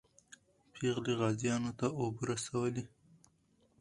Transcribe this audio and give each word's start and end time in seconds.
پېغلې 0.73 1.13
غازیانو 1.19 1.71
ته 1.79 1.87
اوبه 1.99 2.21
رسولې. 2.31 2.83